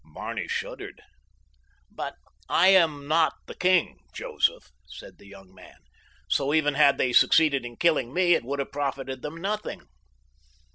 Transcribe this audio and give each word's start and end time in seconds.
Barney 0.15 0.47
shuddered. 0.47 0.99
"But 1.91 2.15
I 2.49 2.69
am 2.69 3.07
not 3.07 3.33
the 3.45 3.53
king, 3.53 3.99
Joseph," 4.15 4.71
said 4.87 5.19
the 5.19 5.27
young 5.27 5.53
man, 5.53 5.77
"so 6.27 6.55
even 6.55 6.73
had 6.73 6.97
they 6.97 7.13
succeeded 7.13 7.63
in 7.65 7.75
killing 7.77 8.11
me 8.11 8.33
it 8.33 8.43
would 8.43 8.57
have 8.57 8.71
profited 8.71 9.21
them 9.21 9.37
nothing." 9.39 9.83